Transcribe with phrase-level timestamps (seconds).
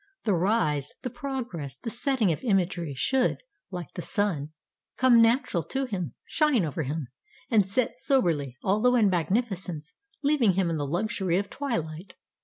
[0.23, 3.37] The rise, the progress, the setting of Imagery should,
[3.69, 4.49] like the sun,
[4.97, 7.09] come natural to him, shine over him,
[7.51, 9.93] and set soberly, although in magnificence,
[10.23, 12.15] leaving him in the luxury of twilight.